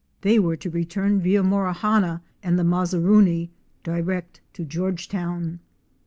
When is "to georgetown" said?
4.53-5.59